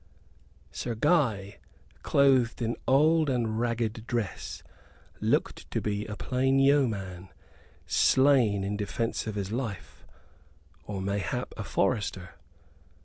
Sir 0.71 0.95
Guy, 0.95 1.59
clothed 2.01 2.59
in 2.59 2.75
old 2.87 3.29
and 3.29 3.59
ragged 3.59 4.07
dress, 4.07 4.63
looked 5.19 5.69
to 5.69 5.79
be 5.79 6.07
a 6.07 6.15
plain 6.15 6.57
yeoman, 6.57 7.29
slain 7.85 8.63
in 8.63 8.75
defence 8.75 9.27
of 9.27 9.35
his 9.35 9.51
life, 9.51 10.03
or 10.87 11.03
mayhap 11.03 11.53
a 11.55 11.63
forester. 11.63 12.31